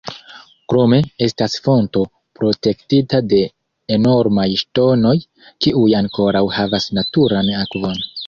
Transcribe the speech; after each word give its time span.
Krome 0.71 0.97
estas 1.25 1.57
fonto 1.67 2.01
protektita 2.39 3.19
de 3.33 3.41
enormaj 3.99 4.47
ŝtonoj, 4.63 5.13
kiuj 5.65 5.87
ankoraŭ 6.01 6.45
havas 6.59 6.91
naturan 7.01 7.53
akvon. 7.63 8.03